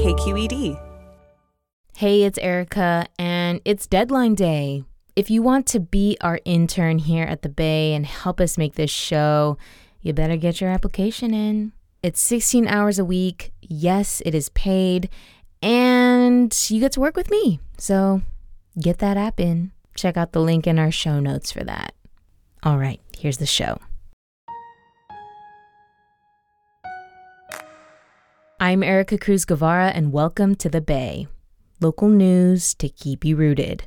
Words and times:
KQED. 0.00 0.80
Hey, 1.94 2.22
it's 2.22 2.38
Ericka, 2.38 3.06
and 3.18 3.60
it's 3.66 3.86
deadline 3.86 4.34
day. 4.34 4.84
If 5.14 5.28
you 5.28 5.42
want 5.42 5.66
to 5.66 5.78
be 5.78 6.16
our 6.22 6.40
intern 6.46 7.00
here 7.00 7.24
at 7.24 7.42
the 7.42 7.50
Bay 7.50 7.92
and 7.92 8.06
help 8.06 8.40
us 8.40 8.56
make 8.56 8.76
this 8.76 8.90
show, 8.90 9.58
you 10.00 10.14
better 10.14 10.38
get 10.38 10.58
your 10.58 10.70
application 10.70 11.34
in. 11.34 11.72
It's 12.02 12.18
16 12.18 12.66
hours 12.66 12.98
a 12.98 13.04
week. 13.04 13.52
Yes, 13.60 14.22
it 14.24 14.34
is 14.34 14.48
paid. 14.48 15.10
And 15.60 16.56
you 16.70 16.80
get 16.80 16.92
to 16.92 17.00
work 17.00 17.14
with 17.14 17.30
me. 17.30 17.60
So 17.76 18.22
get 18.80 19.00
that 19.00 19.18
app 19.18 19.38
in. 19.38 19.72
Check 19.94 20.16
out 20.16 20.32
the 20.32 20.40
link 20.40 20.66
in 20.66 20.78
our 20.78 20.90
show 20.90 21.20
notes 21.20 21.52
for 21.52 21.62
that. 21.64 21.94
All 22.62 22.78
right, 22.78 23.02
here's 23.18 23.36
the 23.36 23.44
show. 23.44 23.78
I'm 28.62 28.82
Ericka 28.82 29.18
Cruz 29.18 29.46
Guevarra, 29.46 29.90
and 29.94 30.12
welcome 30.12 30.54
to 30.56 30.68
the 30.68 30.82
Bay. 30.82 31.26
Local 31.80 32.10
news 32.10 32.74
to 32.74 32.90
keep 32.90 33.24
you 33.24 33.34
rooted. 33.34 33.84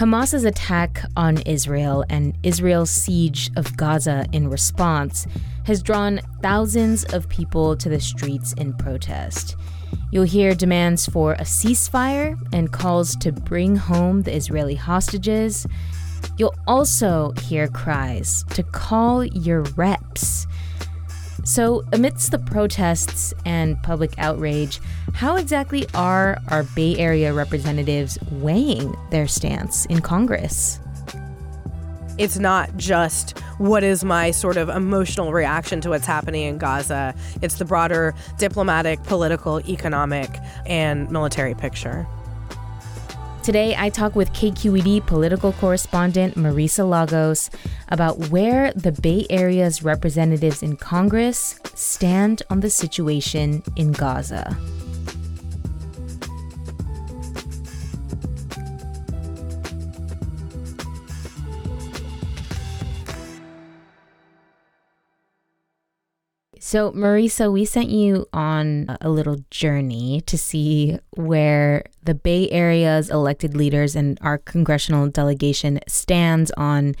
Hamas's 0.00 0.44
attack 0.44 1.04
on 1.16 1.40
Israel 1.42 2.04
and 2.10 2.36
Israel's 2.42 2.90
siege 2.90 3.48
of 3.54 3.76
Gaza 3.76 4.26
in 4.32 4.50
response 4.50 5.28
has 5.66 5.84
drawn 5.84 6.20
thousands 6.42 7.04
of 7.14 7.28
people 7.28 7.76
to 7.76 7.88
the 7.88 8.00
streets 8.00 8.54
in 8.54 8.72
protest. 8.72 9.54
You'll 10.10 10.24
hear 10.24 10.52
demands 10.52 11.06
for 11.06 11.34
a 11.34 11.42
ceasefire 11.42 12.36
and 12.52 12.72
calls 12.72 13.14
to 13.18 13.30
bring 13.30 13.76
home 13.76 14.22
the 14.22 14.34
Israeli 14.34 14.74
hostages. 14.74 15.64
You'll 16.38 16.56
also 16.66 17.32
hear 17.42 17.68
cries 17.68 18.42
to 18.50 18.64
call 18.64 19.22
your 19.24 19.62
reps 19.76 20.48
so, 21.44 21.84
amidst 21.92 22.30
the 22.30 22.38
protests 22.38 23.34
and 23.44 23.80
public 23.82 24.14
outrage, 24.18 24.80
how 25.12 25.36
exactly 25.36 25.86
are 25.92 26.38
our 26.48 26.62
Bay 26.62 26.96
Area 26.96 27.34
representatives 27.34 28.18
weighing 28.30 28.96
their 29.10 29.26
stance 29.26 29.84
in 29.86 30.00
Congress? 30.00 30.80
It's 32.16 32.38
not 32.38 32.74
just 32.76 33.38
what 33.58 33.82
is 33.82 34.04
my 34.04 34.30
sort 34.30 34.56
of 34.56 34.70
emotional 34.70 35.32
reaction 35.32 35.82
to 35.82 35.90
what's 35.90 36.06
happening 36.06 36.44
in 36.44 36.58
Gaza, 36.58 37.14
it's 37.42 37.56
the 37.56 37.64
broader 37.64 38.14
diplomatic, 38.38 39.02
political, 39.02 39.60
economic, 39.68 40.30
and 40.64 41.10
military 41.10 41.54
picture. 41.54 42.06
Today, 43.44 43.76
I 43.76 43.90
talk 43.90 44.16
with 44.16 44.32
KQED 44.32 45.06
political 45.06 45.52
correspondent 45.52 46.34
Marisa 46.34 46.88
Lagos 46.88 47.50
about 47.88 48.30
where 48.30 48.72
the 48.72 48.90
Bay 48.90 49.26
Area's 49.28 49.82
representatives 49.82 50.62
in 50.62 50.78
Congress 50.78 51.60
stand 51.74 52.42
on 52.48 52.60
the 52.60 52.70
situation 52.70 53.62
in 53.76 53.92
Gaza. 53.92 54.56
So, 66.74 66.90
Marisa, 66.90 67.52
we 67.52 67.66
sent 67.66 67.90
you 67.90 68.26
on 68.32 68.96
a 69.00 69.08
little 69.08 69.36
journey 69.48 70.22
to 70.22 70.36
see 70.36 70.98
where 71.10 71.84
the 72.02 72.16
Bay 72.16 72.50
Area's 72.50 73.10
elected 73.10 73.56
leaders 73.56 73.94
and 73.94 74.18
our 74.22 74.38
congressional 74.38 75.08
delegation 75.08 75.78
stands 75.86 76.50
on 76.56 76.96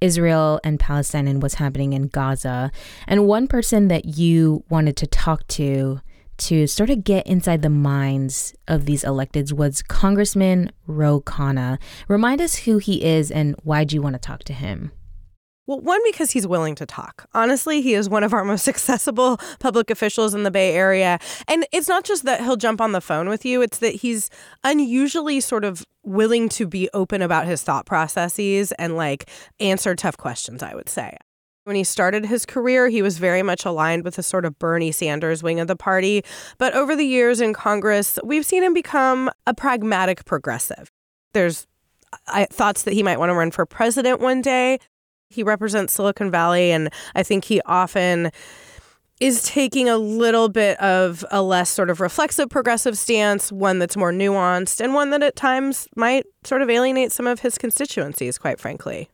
Israel 0.00 0.58
and 0.64 0.80
Palestine 0.80 1.28
and 1.28 1.40
what's 1.40 1.54
happening 1.54 1.92
in 1.92 2.08
Gaza. 2.08 2.72
And 3.06 3.28
one 3.28 3.46
person 3.46 3.86
that 3.86 4.06
you 4.06 4.64
wanted 4.68 4.96
to 4.96 5.06
talk 5.06 5.46
to 5.50 6.00
to 6.38 6.66
sort 6.66 6.90
of 6.90 7.04
get 7.04 7.24
inside 7.24 7.62
the 7.62 7.70
minds 7.70 8.56
of 8.66 8.86
these 8.86 9.04
electeds 9.04 9.52
was 9.52 9.82
Congressman 9.82 10.72
Ro 10.88 11.20
Khanna. 11.20 11.78
Remind 12.08 12.40
us 12.40 12.56
who 12.56 12.78
he 12.78 13.04
is 13.04 13.30
and 13.30 13.54
why 13.62 13.84
do 13.84 13.94
you 13.94 14.02
want 14.02 14.14
to 14.14 14.18
talk 14.18 14.42
to 14.42 14.52
him? 14.52 14.90
Well, 15.66 15.80
one, 15.80 16.00
because 16.04 16.32
he's 16.32 16.46
willing 16.46 16.74
to 16.76 16.86
talk. 16.86 17.28
Honestly, 17.34 17.82
he 17.82 17.94
is 17.94 18.08
one 18.08 18.24
of 18.24 18.32
our 18.32 18.44
most 18.52 18.66
accessible 18.68 19.38
public 19.60 19.90
officials 19.90 20.34
in 20.34 20.42
the 20.42 20.50
Bay 20.50 20.74
Area. 20.74 21.18
And 21.46 21.66
it's 21.72 21.88
not 21.88 22.04
just 22.04 22.24
that 22.24 22.40
he'll 22.40 22.56
jump 22.56 22.80
on 22.80 22.92
the 22.92 23.00
phone 23.00 23.28
with 23.28 23.44
you, 23.44 23.62
it's 23.62 23.78
that 23.78 23.94
he's 23.94 24.28
unusually 24.64 25.40
sort 25.40 25.64
of 25.64 25.86
willing 26.02 26.48
to 26.50 26.66
be 26.66 26.88
open 26.92 27.22
about 27.22 27.46
his 27.46 27.62
thought 27.62 27.86
processes 27.86 28.72
and 28.72 28.96
like 28.96 29.30
answer 29.60 29.94
tough 29.94 30.16
questions, 30.16 30.62
I 30.62 30.74
would 30.74 30.88
say. 30.88 31.16
When 31.64 31.76
he 31.76 31.84
started 31.84 32.26
his 32.26 32.44
career, 32.44 32.88
he 32.88 33.02
was 33.02 33.18
very 33.18 33.44
much 33.44 33.64
aligned 33.64 34.02
with 34.02 34.16
the 34.16 34.22
sort 34.24 34.44
of 34.44 34.58
Bernie 34.58 34.90
Sanders 34.90 35.44
wing 35.44 35.60
of 35.60 35.68
the 35.68 35.76
party. 35.76 36.24
But 36.58 36.74
over 36.74 36.96
the 36.96 37.04
years 37.06 37.40
in 37.40 37.52
Congress, 37.52 38.18
we've 38.24 38.44
seen 38.44 38.64
him 38.64 38.74
become 38.74 39.30
a 39.46 39.54
pragmatic 39.54 40.24
progressive. 40.24 40.90
There's 41.34 41.68
I, 42.26 42.46
thoughts 42.46 42.82
that 42.82 42.94
he 42.94 43.02
might 43.02 43.18
want 43.18 43.30
to 43.30 43.34
run 43.34 43.52
for 43.52 43.64
president 43.64 44.20
one 44.20 44.42
day. 44.42 44.78
He 45.32 45.42
represents 45.42 45.92
Silicon 45.92 46.30
Valley, 46.30 46.70
and 46.70 46.90
I 47.14 47.22
think 47.22 47.44
he 47.44 47.60
often 47.66 48.30
is 49.20 49.44
taking 49.44 49.88
a 49.88 49.96
little 49.96 50.48
bit 50.48 50.78
of 50.80 51.24
a 51.30 51.40
less 51.42 51.70
sort 51.70 51.90
of 51.90 52.00
reflexive 52.00 52.50
progressive 52.50 52.98
stance, 52.98 53.52
one 53.52 53.78
that's 53.78 53.96
more 53.96 54.12
nuanced, 54.12 54.80
and 54.80 54.94
one 54.94 55.10
that 55.10 55.22
at 55.22 55.36
times 55.36 55.86
might 55.94 56.26
sort 56.42 56.60
of 56.60 56.68
alienate 56.68 57.12
some 57.12 57.28
of 57.28 57.40
his 57.40 57.56
constituencies, 57.56 58.36
quite 58.36 58.58
frankly. 58.58 59.08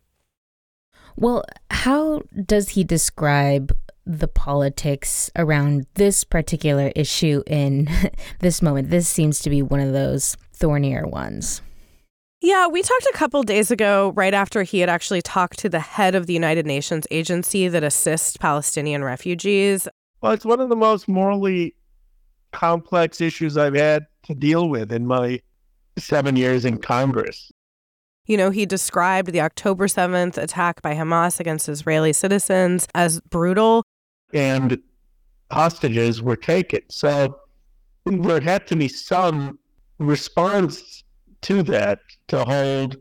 Well, 1.16 1.44
how 1.70 2.22
does 2.46 2.70
he 2.70 2.84
describe 2.84 3.76
the 4.06 4.28
politics 4.28 5.30
around 5.36 5.84
this 5.94 6.24
particular 6.24 6.90
issue 6.96 7.42
in 7.46 7.90
this 8.40 8.62
moment? 8.62 8.88
This 8.88 9.08
seems 9.08 9.40
to 9.40 9.50
be 9.50 9.60
one 9.60 9.80
of 9.80 9.92
those 9.92 10.36
thornier 10.54 11.06
ones. 11.06 11.60
Yeah, 12.40 12.68
we 12.68 12.82
talked 12.82 13.06
a 13.12 13.16
couple 13.16 13.42
days 13.42 13.70
ago, 13.72 14.12
right 14.14 14.32
after 14.32 14.62
he 14.62 14.78
had 14.78 14.88
actually 14.88 15.22
talked 15.22 15.58
to 15.58 15.68
the 15.68 15.80
head 15.80 16.14
of 16.14 16.26
the 16.26 16.32
United 16.32 16.66
Nations 16.66 17.04
agency 17.10 17.66
that 17.66 17.82
assists 17.82 18.36
Palestinian 18.36 19.02
refugees. 19.02 19.88
Well, 20.20 20.32
it's 20.32 20.44
one 20.44 20.60
of 20.60 20.68
the 20.68 20.76
most 20.76 21.08
morally 21.08 21.74
complex 22.52 23.20
issues 23.20 23.56
I've 23.56 23.74
had 23.74 24.06
to 24.24 24.34
deal 24.34 24.68
with 24.68 24.92
in 24.92 25.06
my 25.06 25.40
seven 25.98 26.36
years 26.36 26.64
in 26.64 26.78
Congress. 26.78 27.50
You 28.26 28.36
know, 28.36 28.50
he 28.50 28.66
described 28.66 29.32
the 29.32 29.40
October 29.40 29.86
7th 29.86 30.36
attack 30.36 30.80
by 30.80 30.94
Hamas 30.94 31.40
against 31.40 31.68
Israeli 31.68 32.12
citizens 32.12 32.86
as 32.94 33.20
brutal. 33.22 33.82
And 34.32 34.78
hostages 35.50 36.22
were 36.22 36.36
taken. 36.36 36.82
So 36.88 37.36
there 38.04 38.40
had 38.40 38.66
to 38.68 38.76
be 38.76 38.86
some 38.86 39.58
response 39.98 41.02
to 41.42 41.62
that 41.64 42.00
to 42.28 42.44
hold 42.44 42.96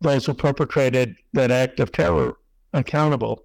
those 0.00 0.26
who 0.26 0.34
perpetrated 0.34 1.16
that 1.32 1.50
act 1.50 1.80
of 1.80 1.92
terror 1.92 2.36
accountable. 2.72 3.42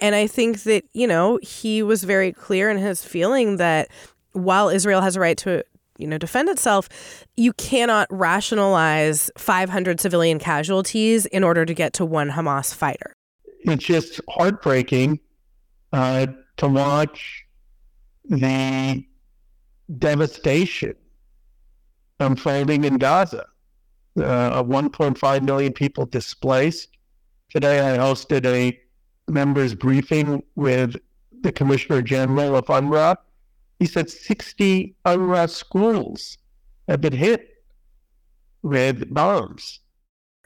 And 0.00 0.14
I 0.14 0.26
think 0.26 0.62
that, 0.62 0.84
you 0.92 1.06
know, 1.06 1.38
he 1.42 1.82
was 1.82 2.04
very 2.04 2.32
clear 2.32 2.70
in 2.70 2.78
his 2.78 3.04
feeling 3.04 3.56
that 3.56 3.88
while 4.32 4.68
Israel 4.68 5.00
has 5.00 5.16
a 5.16 5.20
right 5.20 5.36
to, 5.38 5.64
you 5.98 6.06
know, 6.06 6.18
defend 6.18 6.48
itself, 6.48 6.88
you 7.36 7.52
cannot 7.54 8.06
rationalize 8.10 9.30
500 9.36 10.00
civilian 10.00 10.38
casualties 10.38 11.26
in 11.26 11.42
order 11.42 11.64
to 11.64 11.74
get 11.74 11.92
to 11.94 12.04
one 12.04 12.30
Hamas 12.30 12.72
fighter. 12.72 13.12
It's 13.62 13.84
just 13.84 14.20
heartbreaking 14.28 15.18
uh, 15.92 16.28
to 16.58 16.68
watch 16.68 17.44
the 18.24 19.04
devastation 19.98 20.94
unfolding 22.20 22.84
in 22.84 22.98
Gaza. 22.98 23.46
Uh, 24.18 24.62
1.5 24.62 25.42
million 25.42 25.72
people 25.72 26.06
displaced. 26.06 26.88
Today, 27.50 27.94
I 27.94 27.98
hosted 27.98 28.44
a 28.46 28.78
members' 29.28 29.74
briefing 29.74 30.42
with 30.56 30.96
the 31.42 31.52
Commissioner 31.52 32.02
General 32.02 32.56
of 32.56 32.66
UNRWA, 32.66 33.16
he 33.78 33.86
said 33.86 34.10
60 34.10 34.94
UNRWA 35.06 35.48
schools 35.48 36.38
have 36.88 37.00
been 37.00 37.12
hit 37.12 37.62
with 38.62 39.12
bombs. 39.12 39.80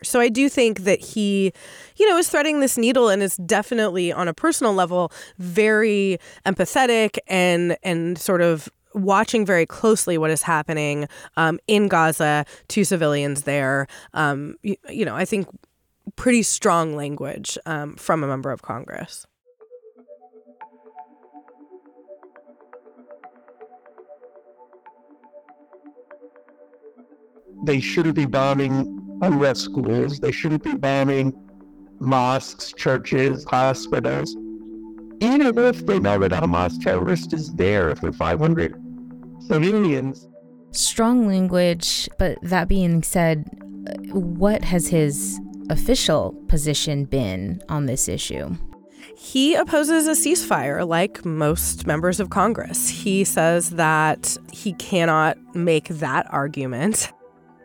So 0.03 0.19
I 0.19 0.29
do 0.29 0.49
think 0.49 0.81
that 0.81 1.01
he, 1.01 1.53
you 1.97 2.11
know, 2.11 2.19
is 2.19 2.29
threading 2.29 2.59
this 2.59 2.77
needle 2.77 3.09
and 3.09 3.23
is 3.23 3.37
definitely 3.37 4.13
on 4.13 4.27
a 4.27 4.35
personal 4.35 4.75
level 4.75 5.13
very 5.39 6.19
empathetic 6.45 7.19
and 7.29 7.77
and 7.85 8.19
sort 8.19 8.43
of 8.43 8.69
watching 8.95 9.47
very 9.47 9.67
closely 9.67 10.19
what 10.19 10.31
is 10.31 10.43
happening 10.43 11.09
um, 11.37 11.59
in 11.67 11.89
Gaza 11.89 12.45
to 12.69 12.85
civilians 12.85 13.43
there. 13.43 13.87
Um, 14.15 14.57
you, 14.63 14.77
you, 14.89 15.05
know, 15.05 15.17
I 15.17 15.25
think 15.25 15.49
pretty 16.17 16.43
strong 16.43 16.97
language 16.97 17.59
um, 17.67 17.97
from 17.97 18.23
a 18.25 18.27
member 18.27 18.51
of 18.51 18.63
Congress. 18.63 19.27
They 27.65 27.79
shouldn't 27.79 28.17
be 28.17 28.27
bombing 28.27 28.99
UNRWA 29.21 29.57
schools. 29.57 30.19
They 30.19 30.33
shouldn't 30.33 30.65
be 30.65 30.75
bombing 30.75 31.33
mosques, 32.01 32.73
churches, 32.73 33.45
hospitals. 33.45 34.37
Even 35.21 35.57
if 35.57 35.87
they 35.87 36.01
know 36.01 36.19
that 36.19 36.33
a 36.33 36.37
Hamas 36.37 36.83
terrorist 36.83 37.33
is 37.33 37.55
there 37.55 37.95
for 37.95 38.13
500 38.13 38.82
civilians. 39.47 40.29
Strong 40.73 41.27
language, 41.27 42.09
but 42.19 42.39
that 42.43 42.69
being 42.69 43.03
said, 43.03 43.45
what 44.13 44.65
has 44.65 44.89
his 44.89 45.41
official 45.71 46.33
position 46.49 47.05
been 47.05 47.63
on 47.69 47.87
this 47.87 48.09
issue? 48.09 48.55
He 49.17 49.55
opposes 49.55 50.07
a 50.07 50.13
ceasefire 50.13 50.87
like 50.87 51.25
most 51.25 51.87
members 51.87 52.21
of 52.21 52.31
Congress. 52.31 52.89
He 52.89 53.25
says 53.25 53.71
that 53.71 54.37
he 54.53 54.73
cannot 54.75 55.37
make 55.55 55.89
that 55.89 56.27
argument. 56.33 57.13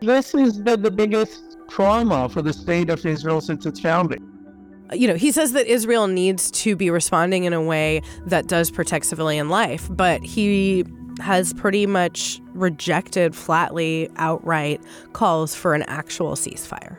This 0.00 0.34
is 0.34 0.58
been 0.58 0.82
the 0.82 0.90
biggest 0.90 1.56
trauma 1.68 2.28
for 2.28 2.42
the 2.42 2.52
state 2.52 2.90
of 2.90 3.04
Israel 3.04 3.40
since 3.40 3.66
its 3.66 3.80
founding. 3.80 4.24
You 4.92 5.08
know, 5.08 5.16
he 5.16 5.32
says 5.32 5.52
that 5.52 5.66
Israel 5.66 6.06
needs 6.06 6.50
to 6.52 6.74
be 6.76 6.90
responding 6.90 7.44
in 7.44 7.52
a 7.52 7.60
way 7.60 8.02
that 8.26 8.46
does 8.46 8.70
protect 8.70 9.06
civilian 9.06 9.48
life, 9.48 9.86
but 9.90 10.22
he 10.22 10.84
has 11.20 11.52
pretty 11.52 11.86
much 11.86 12.40
rejected 12.54 13.34
flatly, 13.34 14.10
outright 14.16 14.80
calls 15.12 15.54
for 15.54 15.74
an 15.74 15.82
actual 15.82 16.32
ceasefire. 16.32 16.96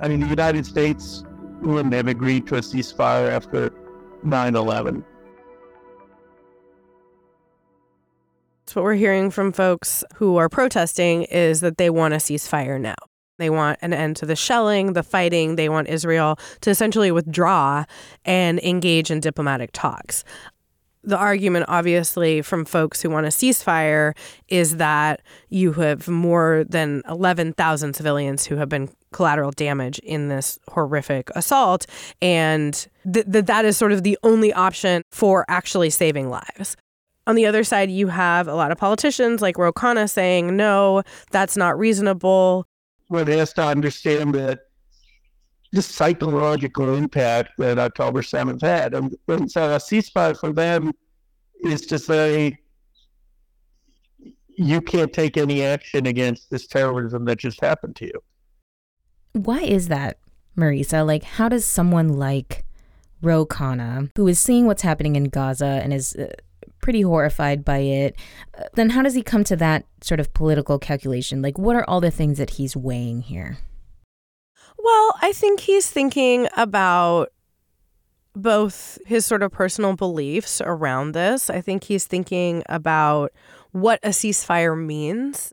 I 0.00 0.08
mean, 0.08 0.20
the 0.20 0.26
United 0.26 0.66
States 0.66 1.24
wouldn't 1.60 1.94
have 1.94 2.08
agreed 2.08 2.46
to 2.48 2.56
a 2.56 2.60
ceasefire 2.60 3.30
after 3.30 3.72
9 4.22 4.56
11. 4.56 5.04
what 8.76 8.82
we're 8.82 8.94
hearing 8.94 9.30
from 9.30 9.52
folks 9.52 10.04
who 10.16 10.36
are 10.36 10.50
protesting 10.50 11.22
is 11.24 11.60
that 11.62 11.78
they 11.78 11.88
want 11.88 12.12
a 12.12 12.18
ceasefire 12.18 12.78
now. 12.78 12.94
They 13.38 13.48
want 13.48 13.78
an 13.80 13.94
end 13.94 14.16
to 14.16 14.26
the 14.26 14.36
shelling, 14.36 14.92
the 14.92 15.02
fighting. 15.02 15.56
They 15.56 15.70
want 15.70 15.88
Israel 15.88 16.38
to 16.60 16.70
essentially 16.70 17.10
withdraw 17.10 17.84
and 18.26 18.60
engage 18.60 19.10
in 19.10 19.20
diplomatic 19.20 19.70
talks. 19.72 20.24
The 21.06 21.16
argument, 21.16 21.66
obviously, 21.68 22.42
from 22.42 22.64
folks 22.64 23.00
who 23.00 23.10
want 23.10 23.26
a 23.26 23.30
ceasefire 23.30 24.12
is 24.48 24.76
that 24.76 25.22
you 25.48 25.72
have 25.74 26.08
more 26.08 26.64
than 26.68 27.02
11,000 27.08 27.94
civilians 27.94 28.44
who 28.44 28.56
have 28.56 28.68
been 28.68 28.90
collateral 29.12 29.52
damage 29.52 30.00
in 30.00 30.28
this 30.28 30.58
horrific 30.68 31.30
assault, 31.36 31.86
and 32.20 32.88
that 33.04 33.32
th- 33.32 33.44
that 33.46 33.64
is 33.64 33.76
sort 33.76 33.92
of 33.92 34.02
the 34.02 34.18
only 34.24 34.52
option 34.52 35.02
for 35.12 35.44
actually 35.48 35.90
saving 35.90 36.28
lives. 36.28 36.76
On 37.28 37.36
the 37.36 37.46
other 37.46 37.64
side, 37.64 37.88
you 37.90 38.08
have 38.08 38.48
a 38.48 38.54
lot 38.54 38.72
of 38.72 38.78
politicians 38.78 39.40
like 39.40 39.56
Ro 39.58 39.72
Khanna 39.72 40.10
saying, 40.10 40.56
no, 40.56 41.02
that's 41.30 41.56
not 41.56 41.78
reasonable 41.78 42.66
one 43.08 43.26
has 43.26 43.52
to 43.54 43.62
understand 43.64 44.34
that 44.34 44.60
the 45.72 45.82
psychological 45.82 46.94
impact 46.94 47.52
that 47.58 47.78
October 47.78 48.22
7th 48.22 48.62
had. 48.62 48.94
And 48.94 49.16
so 49.50 49.74
a 49.74 49.78
ceasefire 49.78 50.38
for 50.38 50.52
them 50.52 50.92
is 51.62 51.82
to 51.86 51.98
say, 51.98 52.58
you 54.58 54.80
can't 54.80 55.12
take 55.12 55.36
any 55.36 55.62
action 55.62 56.06
against 56.06 56.50
this 56.50 56.66
terrorism 56.66 57.24
that 57.26 57.38
just 57.38 57.60
happened 57.60 57.96
to 57.96 58.06
you. 58.06 58.22
Why 59.32 59.60
is 59.60 59.88
that, 59.88 60.18
Marisa? 60.56 61.06
Like, 61.06 61.24
how 61.24 61.48
does 61.48 61.66
someone 61.66 62.14
like 62.14 62.64
Ro 63.22 63.46
Khanna, 63.46 64.10
who 64.16 64.28
is 64.28 64.38
seeing 64.38 64.66
what's 64.66 64.82
happening 64.82 65.16
in 65.16 65.24
Gaza 65.24 65.80
and 65.82 65.92
is 65.92 66.14
uh, 66.16 66.32
pretty 66.80 67.02
horrified 67.02 67.64
by 67.64 67.78
it. 67.78 68.16
Uh, 68.58 68.64
then 68.74 68.90
how 68.90 69.02
does 69.02 69.14
he 69.14 69.22
come 69.22 69.44
to 69.44 69.56
that 69.56 69.84
sort 70.02 70.20
of 70.20 70.32
political 70.34 70.78
calculation? 70.78 71.42
Like, 71.42 71.58
what 71.58 71.76
are 71.76 71.84
all 71.88 72.00
the 72.00 72.10
things 72.10 72.38
that 72.38 72.50
he's 72.50 72.76
weighing 72.76 73.22
here? 73.22 73.58
Well, 74.86 75.14
I 75.20 75.32
think 75.32 75.58
he's 75.58 75.90
thinking 75.90 76.46
about 76.56 77.32
both 78.36 78.98
his 79.04 79.26
sort 79.26 79.42
of 79.42 79.50
personal 79.50 79.96
beliefs 79.96 80.60
around 80.60 81.10
this. 81.10 81.50
I 81.50 81.60
think 81.60 81.82
he's 81.82 82.04
thinking 82.04 82.62
about 82.68 83.32
what 83.72 83.98
a 84.04 84.10
ceasefire 84.10 84.80
means. 84.80 85.52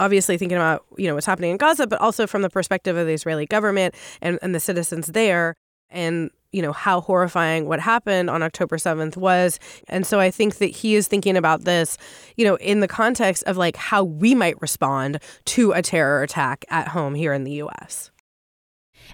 Obviously, 0.00 0.36
thinking 0.36 0.58
about 0.58 0.84
you 0.98 1.06
know 1.06 1.14
what's 1.14 1.26
happening 1.26 1.52
in 1.52 1.58
Gaza, 1.58 1.86
but 1.86 2.00
also 2.00 2.26
from 2.26 2.42
the 2.42 2.50
perspective 2.50 2.96
of 2.96 3.06
the 3.06 3.12
Israeli 3.12 3.46
government 3.46 3.94
and, 4.20 4.36
and 4.42 4.52
the 4.52 4.58
citizens 4.58 5.06
there, 5.06 5.54
and 5.88 6.32
you 6.50 6.60
know, 6.60 6.72
how 6.72 7.00
horrifying 7.02 7.66
what 7.66 7.78
happened 7.78 8.30
on 8.30 8.42
October 8.42 8.78
7th 8.78 9.16
was. 9.16 9.60
And 9.86 10.04
so 10.04 10.18
I 10.18 10.32
think 10.32 10.56
that 10.56 10.66
he 10.66 10.96
is 10.96 11.06
thinking 11.06 11.36
about 11.36 11.64
this, 11.64 11.96
you 12.36 12.44
know, 12.44 12.56
in 12.56 12.80
the 12.80 12.88
context 12.88 13.44
of 13.44 13.56
like 13.56 13.76
how 13.76 14.02
we 14.02 14.34
might 14.34 14.60
respond 14.60 15.20
to 15.46 15.70
a 15.70 15.82
terror 15.82 16.22
attack 16.22 16.64
at 16.68 16.88
home 16.88 17.14
here 17.14 17.32
in 17.32 17.44
the 17.44 17.62
US. 17.62 18.11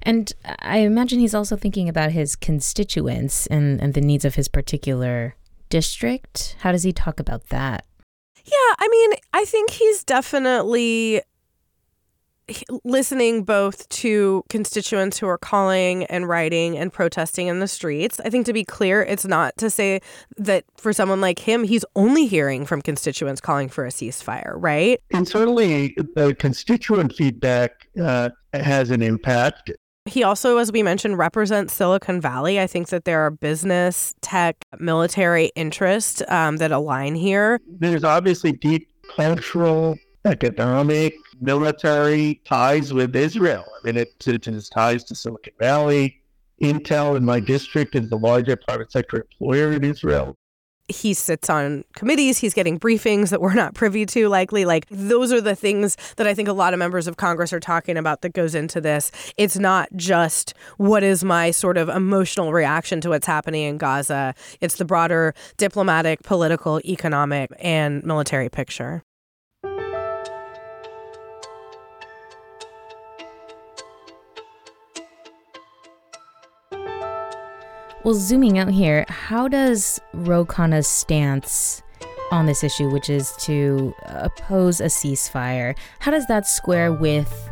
And 0.02 0.32
I 0.61 0.79
imagine 0.79 1.20
he's 1.20 1.35
also 1.35 1.56
thinking 1.56 1.88
about 1.88 2.12
his 2.12 2.37
constituents 2.37 3.46
and, 3.46 3.81
and 3.81 3.94
the 3.94 4.00
needs 4.00 4.25
of 4.25 4.37
his 4.37 4.49
particular 4.49 5.35
district. 5.69 6.56
How 6.61 6.73
does 6.73 6.82
he 6.82 6.93
talk 6.93 7.20
about 7.20 7.49
that? 7.49 7.85
Yeah, 8.44 8.75
I 8.79 8.88
mean, 8.90 9.19
I 9.32 9.44
think 9.44 9.70
he's 9.70 10.05
definitely 10.05 11.23
listening 12.85 13.45
both 13.45 13.89
to 13.89 14.45
constituents 14.49 15.19
who 15.19 15.27
are 15.29 15.39
calling 15.39 16.05
and 16.05 16.29
writing 16.29 16.77
and 16.77 16.93
protesting 16.93 17.47
in 17.47 17.61
the 17.61 17.69
streets. 17.69 18.21
I 18.25 18.31
think 18.31 18.47
to 18.47 18.53
be 18.53 18.65
clear, 18.65 19.03
it's 19.03 19.27
not 19.27 19.56
to 19.59 19.71
say 19.71 20.00
that 20.37 20.65
for 20.77 20.93
someone 20.93 21.20
like 21.20 21.41
him, 21.41 21.65
he's 21.65 21.84
only 21.96 22.27
hearing 22.27 22.65
from 22.65 22.82
constituents 22.82 23.41
calling 23.41 23.69
for 23.69 23.84
a 23.84 23.91
ceasefire, 23.91 24.55
right? 24.56 25.01
And 25.13 25.29
certainly 25.29 25.96
the 26.15 26.34
constituent 26.39 27.15
feedback 27.15 27.89
uh, 28.01 28.31
has 28.53 28.91
an 28.91 29.03
impact. 29.03 29.70
He 30.06 30.22
also, 30.22 30.56
as 30.56 30.72
we 30.72 30.82
mentioned, 30.82 31.19
represents 31.19 31.75
Silicon 31.75 32.20
Valley. 32.20 32.58
I 32.58 32.67
think 32.67 32.89
that 32.89 33.05
there 33.05 33.20
are 33.20 33.31
business, 33.31 34.15
tech, 34.22 34.56
military 34.79 35.51
interests 35.55 36.22
um, 36.29 36.56
that 36.56 36.72
align 36.72 37.15
here. 37.15 37.61
There's 37.69 38.05
obviously 38.05 38.53
deep 38.53 38.89
cultural, 39.15 39.99
economic, 40.25 41.15
military 41.41 42.41
ties 42.45 42.93
with 42.93 43.15
Israel. 43.15 43.65
I 43.67 43.87
mean, 43.87 43.97
it, 43.97 44.27
it 44.27 44.45
has 44.47 44.69
ties 44.69 45.05
to 45.05 45.15
Silicon 45.15 45.53
Valley. 45.59 46.21
Intel 46.61 47.17
in 47.17 47.25
my 47.25 47.41
district 47.41 47.95
is 47.95 48.11
the 48.11 48.19
largest 48.19 48.67
private 48.67 48.91
sector 48.91 49.19
employer 49.19 49.73
in 49.73 49.85
Israel. 49.85 50.35
He 50.91 51.13
sits 51.13 51.51
on 51.51 51.85
committees, 51.95 52.39
he's 52.39 52.55
getting 52.55 52.81
briefings 52.81 53.29
that 53.29 53.43
we're 53.43 53.53
not 53.53 53.75
privy 53.75 54.07
to, 54.07 54.29
likely. 54.29 54.65
Like, 54.65 54.87
those 54.91 55.33
are 55.35 55.41
the 55.41 55.55
things 55.55 55.99
that 56.17 56.27
I 56.27 56.33
think 56.33 56.49
a 56.49 56.55
lot 56.55 56.73
of 56.73 56.79
members 56.79 57.07
of 57.07 57.19
Congress 57.19 57.53
are 57.53 57.61
talking 57.61 57.99
about 57.99 58.23
that 58.23 58.33
goes 58.33 58.55
into 58.55 58.81
this. 58.81 59.13
It's 59.37 59.59
not 59.59 59.91
just 59.97 60.55
what 60.79 61.03
is 61.03 61.23
my 61.23 61.51
sort 61.51 61.77
of 61.77 61.91
emotional 61.91 62.55
reaction 62.55 63.03
to 63.03 63.11
what's 63.11 63.27
happening 63.27 63.65
in 63.65 63.77
Gaza, 63.77 64.35
it's 64.63 64.77
the 64.77 64.87
broader 64.87 65.35
diplomatic, 65.59 66.23
political, 66.23 66.81
economic, 66.87 67.53
and 67.61 68.03
military 68.03 68.49
picture. 68.49 69.05
Well, 78.05 78.14
zooming 78.14 78.58
out 78.58 78.70
here, 78.70 79.05
how 79.08 79.48
does 79.48 80.00
Ro 80.14 80.44
Khanna's 80.44 80.86
stance 80.86 81.82
on 82.31 82.46
this 82.46 82.62
issue, 82.62 82.90
which 82.90 83.10
is 83.10 83.32
to 83.40 83.94
oppose 84.06 84.81
a 84.81 84.84
ceasefire, 84.84 85.76
how 85.98 86.10
does 86.10 86.26
that 86.26 86.46
square 86.46 86.93
with 86.93 87.50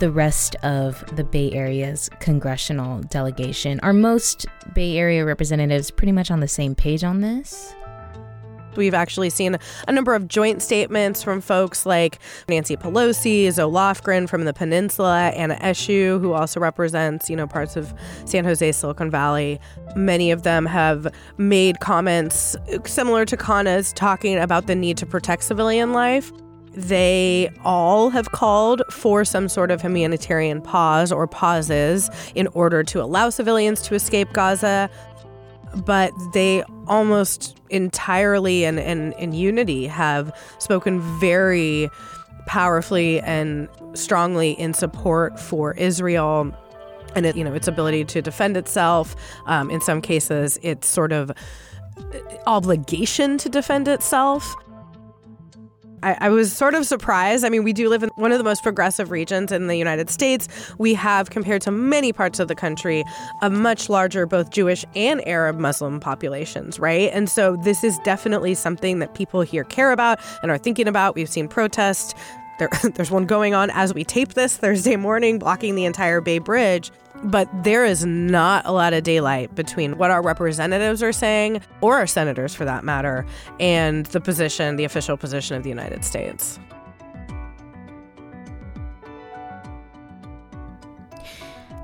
the 0.00 0.10
rest 0.10 0.54
of 0.56 1.04
the 1.16 1.24
Bay 1.24 1.50
Area's 1.52 2.08
congressional 2.20 3.00
delegation? 3.02 3.80
Are 3.80 3.92
most 3.92 4.46
Bay 4.72 4.96
Area 4.96 5.24
representatives 5.24 5.90
pretty 5.90 6.12
much 6.12 6.30
on 6.30 6.40
the 6.40 6.48
same 6.48 6.74
page 6.74 7.02
on 7.02 7.20
this? 7.20 7.74
We've 8.78 8.94
actually 8.94 9.30
seen 9.30 9.58
a 9.88 9.92
number 9.92 10.14
of 10.14 10.28
joint 10.28 10.62
statements 10.62 11.22
from 11.22 11.40
folks 11.40 11.84
like 11.84 12.20
Nancy 12.48 12.76
Pelosi, 12.76 13.50
Zoe 13.50 13.70
Lofgren 13.70 14.28
from 14.28 14.44
the 14.44 14.54
Peninsula, 14.54 15.30
Anna 15.30 15.56
Eshoo, 15.56 16.20
who 16.20 16.32
also 16.32 16.60
represents, 16.60 17.28
you 17.28 17.34
know, 17.34 17.48
parts 17.48 17.76
of 17.76 17.92
San 18.24 18.44
Jose, 18.44 18.70
Silicon 18.72 19.10
Valley. 19.10 19.60
Many 19.96 20.30
of 20.30 20.44
them 20.44 20.64
have 20.64 21.12
made 21.38 21.80
comments 21.80 22.56
similar 22.86 23.24
to 23.24 23.36
Khanna's, 23.36 23.92
talking 23.92 24.38
about 24.38 24.68
the 24.68 24.76
need 24.76 24.96
to 24.98 25.06
protect 25.06 25.42
civilian 25.42 25.92
life. 25.92 26.32
They 26.74 27.50
all 27.64 28.10
have 28.10 28.30
called 28.30 28.82
for 28.90 29.24
some 29.24 29.48
sort 29.48 29.72
of 29.72 29.80
humanitarian 29.80 30.62
pause 30.62 31.10
or 31.10 31.26
pauses 31.26 32.08
in 32.36 32.46
order 32.48 32.84
to 32.84 33.02
allow 33.02 33.30
civilians 33.30 33.82
to 33.82 33.96
escape 33.96 34.32
Gaza. 34.32 34.88
But 35.74 36.12
they 36.32 36.62
almost 36.86 37.58
entirely 37.70 38.64
and 38.64 38.78
in 38.78 39.32
unity 39.32 39.86
have 39.86 40.32
spoken 40.58 41.00
very 41.18 41.90
powerfully 42.46 43.20
and 43.20 43.68
strongly 43.94 44.52
in 44.52 44.72
support 44.72 45.38
for 45.38 45.74
Israel 45.74 46.52
and 47.14 47.26
it, 47.26 47.36
you 47.36 47.44
know 47.44 47.54
its 47.54 47.68
ability 47.68 48.04
to 48.04 48.22
defend 48.22 48.56
itself. 48.56 49.16
Um, 49.46 49.70
in 49.70 49.80
some 49.80 50.00
cases, 50.00 50.58
its 50.62 50.86
sort 50.86 51.12
of 51.12 51.32
obligation 52.46 53.38
to 53.38 53.48
defend 53.48 53.88
itself. 53.88 54.54
I, 56.02 56.16
I, 56.20 56.28
was 56.28 56.52
sort 56.52 56.74
of 56.74 56.86
surprised. 56.86 57.44
I 57.44 57.48
mean, 57.48 57.64
we 57.64 57.72
do 57.72 57.88
live 57.88 58.02
in 58.02 58.10
one 58.16 58.32
of 58.32 58.38
the 58.38 58.44
most 58.44 58.62
progressive 58.62 59.10
regions 59.10 59.52
in 59.52 59.66
the 59.66 59.76
United 59.76 60.10
States. 60.10 60.48
We 60.78 60.94
have, 60.94 61.30
compared 61.30 61.62
to 61.62 61.70
many 61.70 62.12
parts 62.12 62.38
of 62.38 62.48
the 62.48 62.54
country, 62.54 63.04
a 63.42 63.50
much 63.50 63.88
larger 63.88 64.26
both 64.26 64.50
Jewish 64.50 64.84
and 64.94 65.26
Arab 65.26 65.58
Muslim 65.58 66.00
populations, 66.00 66.78
right? 66.78 67.10
And 67.12 67.28
so 67.28 67.56
this 67.56 67.84
is 67.84 67.98
definitely 68.04 68.54
something 68.54 68.98
that 68.98 69.14
people 69.14 69.40
here 69.40 69.64
care 69.64 69.92
about 69.92 70.20
and 70.42 70.50
are 70.50 70.58
thinking 70.58 70.88
about. 70.88 71.14
We've 71.14 71.28
seen 71.28 71.48
protests. 71.48 72.14
There, 72.58 72.68
there's 72.94 73.10
one 73.10 73.26
going 73.26 73.54
on 73.54 73.70
as 73.70 73.94
we 73.94 74.04
tape 74.04 74.34
this 74.34 74.56
Thursday 74.56 74.96
morning, 74.96 75.38
blocking 75.38 75.74
the 75.74 75.84
entire 75.84 76.20
Bay 76.20 76.38
Bridge. 76.38 76.90
But 77.24 77.48
there 77.64 77.84
is 77.84 78.04
not 78.04 78.64
a 78.64 78.70
lot 78.70 78.92
of 78.92 79.02
daylight 79.02 79.52
between 79.56 79.98
what 79.98 80.12
our 80.12 80.22
representatives 80.22 81.02
are 81.02 81.12
saying, 81.12 81.62
or 81.80 81.96
our 81.96 82.06
senators 82.06 82.54
for 82.54 82.64
that 82.64 82.84
matter, 82.84 83.26
and 83.58 84.06
the 84.06 84.20
position, 84.20 84.76
the 84.76 84.84
official 84.84 85.16
position 85.16 85.56
of 85.56 85.64
the 85.64 85.68
United 85.68 86.04
States. 86.04 86.60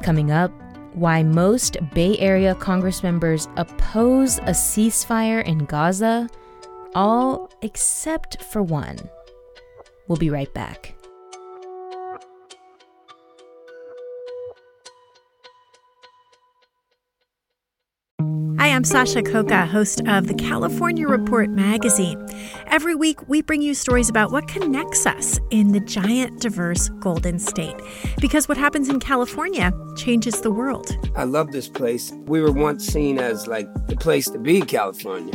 Coming 0.02 0.30
up, 0.30 0.52
why 0.92 1.24
most 1.24 1.78
Bay 1.92 2.16
Area 2.18 2.54
Congress 2.54 3.02
members 3.02 3.48
oppose 3.56 4.38
a 4.38 4.52
ceasefire 4.52 5.44
in 5.44 5.64
Gaza, 5.64 6.28
all 6.94 7.50
except 7.62 8.40
for 8.44 8.62
one. 8.62 8.98
We'll 10.08 10.18
be 10.18 10.30
right 10.30 10.52
back. 10.52 10.94
Hi, 18.58 18.70
I'm 18.70 18.84
Sasha 18.84 19.22
Khokha, 19.22 19.68
host 19.68 20.00
of 20.06 20.26
the 20.26 20.34
California 20.34 21.06
Report 21.06 21.50
magazine. 21.50 22.26
Every 22.68 22.94
week, 22.94 23.28
we 23.28 23.42
bring 23.42 23.60
you 23.60 23.74
stories 23.74 24.08
about 24.08 24.32
what 24.32 24.48
connects 24.48 25.04
us 25.04 25.38
in 25.50 25.72
the 25.72 25.80
giant, 25.80 26.40
diverse 26.40 26.88
Golden 27.00 27.38
State. 27.38 27.76
Because 28.20 28.48
what 28.48 28.56
happens 28.56 28.88
in 28.88 29.00
California 29.00 29.70
changes 29.96 30.40
the 30.40 30.50
world. 30.50 30.96
I 31.14 31.24
love 31.24 31.52
this 31.52 31.68
place. 31.68 32.10
We 32.24 32.40
were 32.40 32.52
once 32.52 32.86
seen 32.86 33.18
as 33.18 33.46
like 33.46 33.68
the 33.86 33.96
place 33.96 34.30
to 34.30 34.38
be, 34.38 34.62
California. 34.62 35.34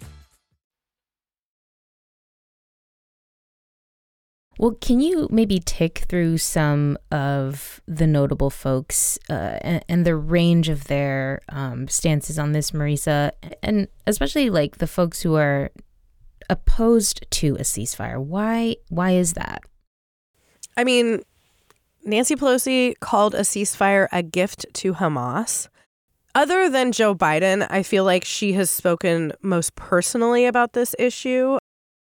Well, 4.61 4.77
can 4.79 4.99
you 4.99 5.27
maybe 5.31 5.59
tick 5.59 6.05
through 6.07 6.37
some 6.37 6.95
of 7.11 7.81
the 7.87 8.05
notable 8.05 8.51
folks 8.51 9.17
uh, 9.27 9.57
and, 9.59 9.83
and, 9.89 10.05
the 10.05 10.15
range 10.15 10.69
of 10.69 10.83
their 10.83 11.41
um, 11.49 11.87
stances 11.87 12.37
on 12.37 12.51
this, 12.51 12.69
Marisa, 12.69 13.31
and 13.63 13.87
especially 14.05 14.51
like 14.51 14.77
the 14.77 14.85
folks 14.85 15.23
who 15.23 15.33
are 15.33 15.71
opposed 16.47 17.25
to 17.31 17.55
a 17.55 17.61
ceasefire. 17.61 18.23
Why 18.23 18.75
why 18.89 19.13
is 19.13 19.33
that? 19.33 19.63
I 20.77 20.83
mean, 20.83 21.23
Nancy 22.05 22.35
Pelosi 22.35 22.93
called 22.99 23.33
a 23.33 23.39
ceasefire 23.39 24.07
a 24.11 24.21
gift 24.21 24.67
to 24.73 24.93
Hamas. 24.93 25.69
Other 26.35 26.69
than 26.69 26.91
Joe 26.91 27.15
Biden, 27.15 27.65
I 27.71 27.81
feel 27.81 28.03
like 28.03 28.23
she 28.25 28.53
has 28.53 28.69
spoken 28.69 29.33
most 29.41 29.73
personally 29.73 30.45
about 30.45 30.73
this 30.73 30.95
issue. 30.99 31.57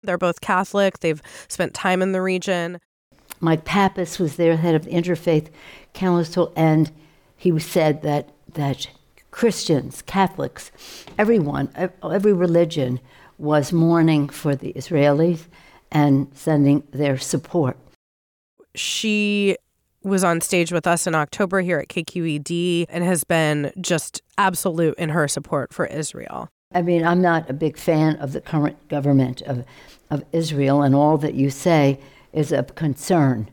They're 0.03 0.17
both 0.17 0.41
Catholic, 0.41 0.99
they've 0.99 1.21
spent 1.47 1.73
time 1.73 2.01
in 2.01 2.11
the 2.11 2.21
region. 2.21 2.79
Mike 3.39 3.65
Pappas 3.65 4.19
was 4.19 4.35
their 4.35 4.57
head 4.57 4.75
of 4.75 4.85
the 4.85 4.91
Interfaith 4.91 5.49
Council, 5.93 6.51
and 6.55 6.91
he 7.35 7.57
said 7.59 8.01
that, 8.01 8.29
that 8.53 8.87
Christians, 9.31 10.01
Catholics, 10.01 10.71
everyone, 11.17 11.69
every 12.03 12.33
religion 12.33 12.99
was 13.37 13.71
mourning 13.71 14.29
for 14.29 14.55
the 14.55 14.73
Israelis 14.73 15.45
and 15.91 16.27
sending 16.33 16.83
their 16.91 17.17
support. 17.17 17.77
She 18.75 19.57
was 20.03 20.23
on 20.23 20.41
stage 20.41 20.71
with 20.71 20.87
us 20.87 21.05
in 21.05 21.13
October 21.15 21.61
here 21.61 21.79
at 21.79 21.89
KQED 21.89 22.85
and 22.89 23.03
has 23.03 23.23
been 23.23 23.71
just 23.79 24.21
absolute 24.37 24.95
in 24.97 25.09
her 25.09 25.27
support 25.27 25.73
for 25.73 25.85
Israel. 25.85 26.49
I 26.73 26.81
mean, 26.81 27.05
I'm 27.05 27.21
not 27.21 27.49
a 27.49 27.53
big 27.53 27.77
fan 27.77 28.17
of 28.17 28.33
the 28.33 28.41
current 28.41 28.87
government 28.89 29.41
of, 29.43 29.65
of 30.09 30.23
Israel, 30.31 30.81
and 30.81 30.93
all 30.93 31.17
that 31.19 31.33
you 31.33 31.49
say 31.49 31.99
is 32.33 32.51
of 32.51 32.75
concern. 32.75 33.49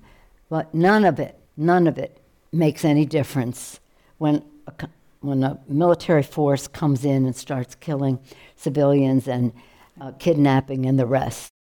But 0.49 0.75
none 0.75 1.05
of 1.05 1.19
it, 1.19 1.39
none 1.57 1.87
of 1.87 1.99
it 1.99 2.21
makes 2.53 2.85
any 2.85 3.07
difference 3.07 3.81
when 4.19 4.45
a, 4.67 4.89
when 5.21 5.43
a 5.43 5.59
military 5.69 6.23
force 6.23 6.69
comes 6.69 7.05
in 7.05 7.25
and 7.25 7.35
starts 7.35 7.75
killing 7.77 8.19
civilians 8.57 9.29
and 9.29 9.53
uh, 10.01 10.13
kidnapping, 10.19 10.87
and 10.87 10.99
the 10.99 11.07
rest. 11.07 11.51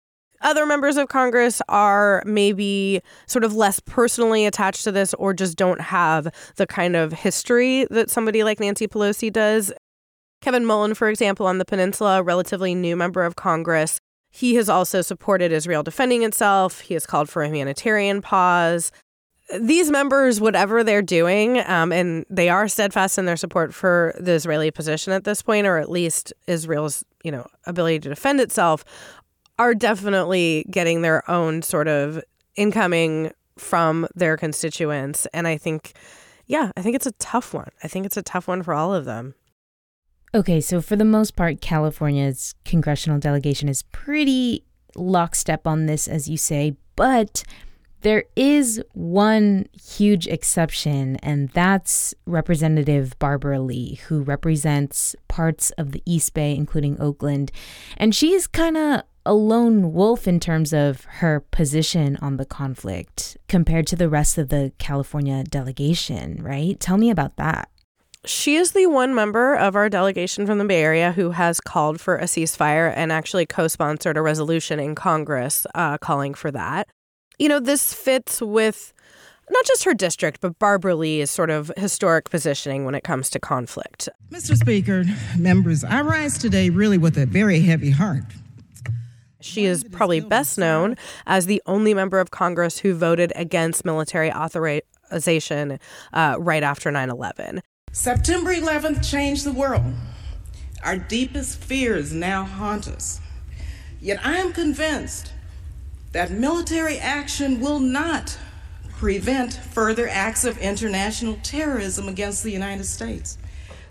Other 0.40 0.66
members 0.66 0.96
of 0.96 1.08
Congress 1.08 1.62
are 1.68 2.22
maybe 2.26 3.00
sort 3.26 3.44
of 3.44 3.54
less 3.54 3.80
personally 3.80 4.44
attached 4.44 4.84
to 4.84 4.92
this 4.92 5.14
or 5.14 5.32
just 5.32 5.56
don't 5.56 5.80
have 5.80 6.28
the 6.56 6.66
kind 6.66 6.96
of 6.96 7.12
history 7.12 7.86
that 7.90 8.10
somebody 8.10 8.44
like 8.44 8.60
Nancy 8.60 8.86
Pelosi 8.86 9.32
does. 9.32 9.72
Kevin 10.44 10.66
Mullin, 10.66 10.92
for 10.92 11.08
example, 11.08 11.46
on 11.46 11.56
the 11.56 11.64
peninsula, 11.64 12.18
a 12.18 12.22
relatively 12.22 12.74
new 12.74 12.96
member 12.96 13.24
of 13.24 13.34
Congress, 13.34 13.98
he 14.30 14.56
has 14.56 14.68
also 14.68 15.00
supported 15.00 15.50
Israel 15.52 15.82
defending 15.82 16.22
itself. 16.22 16.80
He 16.80 16.92
has 16.92 17.06
called 17.06 17.30
for 17.30 17.42
a 17.42 17.48
humanitarian 17.48 18.20
pause. 18.20 18.92
These 19.58 19.90
members, 19.90 20.42
whatever 20.42 20.84
they're 20.84 21.00
doing, 21.00 21.60
um, 21.60 21.92
and 21.92 22.26
they 22.28 22.50
are 22.50 22.68
steadfast 22.68 23.16
in 23.16 23.24
their 23.24 23.38
support 23.38 23.72
for 23.72 24.14
the 24.20 24.32
Israeli 24.32 24.70
position 24.70 25.14
at 25.14 25.24
this 25.24 25.40
point, 25.40 25.66
or 25.66 25.78
at 25.78 25.90
least 25.90 26.34
Israel's 26.46 27.06
you 27.22 27.32
know, 27.32 27.46
ability 27.64 28.00
to 28.00 28.10
defend 28.10 28.38
itself 28.38 28.84
are 29.58 29.74
definitely 29.74 30.66
getting 30.70 31.00
their 31.00 31.28
own 31.30 31.62
sort 31.62 31.88
of 31.88 32.22
incoming 32.54 33.32
from 33.56 34.06
their 34.14 34.36
constituents. 34.36 35.24
And 35.32 35.48
I 35.48 35.56
think, 35.56 35.94
yeah, 36.46 36.70
I 36.76 36.82
think 36.82 36.96
it's 36.96 37.06
a 37.06 37.12
tough 37.12 37.54
one. 37.54 37.70
I 37.82 37.88
think 37.88 38.04
it's 38.04 38.18
a 38.18 38.22
tough 38.22 38.46
one 38.46 38.62
for 38.62 38.74
all 38.74 38.92
of 38.92 39.06
them. 39.06 39.34
Okay, 40.34 40.60
so 40.60 40.80
for 40.80 40.96
the 40.96 41.04
most 41.04 41.36
part, 41.36 41.60
California's 41.60 42.56
congressional 42.64 43.20
delegation 43.20 43.68
is 43.68 43.84
pretty 43.84 44.64
lockstep 44.96 45.64
on 45.64 45.86
this, 45.86 46.08
as 46.08 46.28
you 46.28 46.36
say, 46.36 46.76
but 46.96 47.44
There 48.04 48.24
is 48.36 48.82
one 48.92 49.64
huge 49.72 50.26
exception, 50.26 51.16
and 51.22 51.48
that's 51.48 52.12
Representative 52.26 53.18
Barbara 53.18 53.60
Lee, 53.60 53.94
who 54.08 54.20
represents 54.20 55.16
parts 55.26 55.70
of 55.78 55.92
the 55.92 56.02
East 56.04 56.34
Bay, 56.34 56.54
including 56.54 57.00
Oakland. 57.00 57.50
And 57.96 58.14
she's 58.14 58.46
kind 58.46 58.76
of 58.76 59.04
a 59.24 59.32
lone 59.32 59.94
wolf 59.94 60.28
in 60.28 60.38
terms 60.38 60.74
of 60.74 61.04
her 61.04 61.40
position 61.50 62.18
on 62.20 62.36
the 62.36 62.44
conflict 62.44 63.38
compared 63.48 63.86
to 63.86 63.96
the 63.96 64.10
rest 64.10 64.36
of 64.36 64.50
the 64.50 64.72
California 64.78 65.42
delegation, 65.42 66.42
right? 66.42 66.78
Tell 66.78 66.98
me 66.98 67.08
about 67.08 67.36
that. 67.36 67.70
She 68.26 68.56
is 68.56 68.72
the 68.72 68.86
one 68.86 69.14
member 69.14 69.54
of 69.54 69.76
our 69.76 69.88
delegation 69.88 70.46
from 70.46 70.58
the 70.58 70.64
Bay 70.64 70.82
Area 70.82 71.12
who 71.12 71.30
has 71.32 71.60
called 71.60 72.00
for 72.00 72.16
a 72.16 72.24
ceasefire 72.24 72.92
and 72.94 73.12
actually 73.12 73.44
co 73.46 73.68
sponsored 73.68 74.16
a 74.16 74.22
resolution 74.22 74.80
in 74.80 74.94
Congress 74.94 75.66
uh, 75.74 75.98
calling 75.98 76.34
for 76.34 76.50
that 76.50 76.88
you 77.38 77.48
know, 77.48 77.60
this 77.60 77.92
fits 77.92 78.40
with 78.40 78.92
not 79.50 79.64
just 79.66 79.84
her 79.84 79.94
district, 79.94 80.40
but 80.40 80.58
Barbara 80.58 80.94
Lee's 80.94 81.30
sort 81.30 81.50
of 81.50 81.70
historic 81.76 82.30
positioning 82.30 82.84
when 82.84 82.94
it 82.94 83.04
comes 83.04 83.28
to 83.30 83.38
conflict. 83.38 84.08
Mr. 84.30 84.56
Speaker, 84.56 85.04
members, 85.38 85.84
I 85.84 86.00
rise 86.00 86.38
today 86.38 86.70
really 86.70 86.98
with 86.98 87.18
a 87.18 87.26
very 87.26 87.60
heavy 87.60 87.90
heart. 87.90 88.24
She 89.40 89.66
is 89.66 89.84
probably 89.84 90.20
best 90.20 90.56
known 90.56 90.96
as 91.26 91.44
the 91.44 91.60
only 91.66 91.92
member 91.92 92.18
of 92.18 92.30
Congress 92.30 92.78
who 92.78 92.94
voted 92.94 93.30
against 93.36 93.84
military 93.84 94.32
authorization 94.32 95.78
uh, 96.14 96.36
right 96.38 96.62
after 96.62 96.90
9 96.90 97.10
11. 97.10 97.60
September 97.94 98.52
11th 98.52 99.08
changed 99.08 99.44
the 99.44 99.52
world. 99.52 99.94
Our 100.82 100.96
deepest 100.96 101.58
fears 101.58 102.12
now 102.12 102.42
haunt 102.44 102.88
us. 102.88 103.20
Yet 104.00 104.18
I 104.26 104.38
am 104.38 104.52
convinced 104.52 105.32
that 106.10 106.32
military 106.32 106.98
action 106.98 107.60
will 107.60 107.78
not 107.78 108.36
prevent 108.98 109.54
further 109.54 110.08
acts 110.08 110.44
of 110.44 110.58
international 110.58 111.38
terrorism 111.44 112.08
against 112.08 112.42
the 112.42 112.50
United 112.50 112.84
States. 112.84 113.38